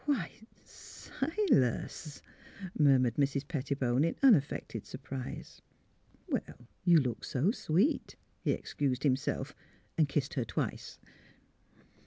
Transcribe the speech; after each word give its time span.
'^ 0.07 0.07
Why— 0.07 0.15
why, 0.15 0.31
Silas!" 1.35 2.23
murmured 2.75 3.17
Mrs. 3.17 3.45
Petti 3.45 3.77
bone, 3.77 4.03
in 4.03 4.15
unaffected 4.23 4.87
surprise. 4.87 5.61
*' 6.27 6.83
You 6.83 6.99
looked 6.99 7.27
so 7.27 7.51
sweet," 7.51 8.15
he 8.39 8.49
excused 8.49 9.03
himself; 9.03 9.53
and 9.99 10.09
kissed 10.09 10.33
her 10.33 10.43
twice. 10.43 10.97